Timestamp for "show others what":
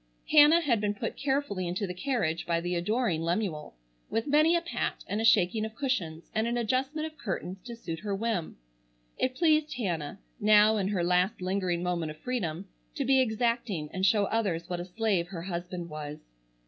14.03-14.79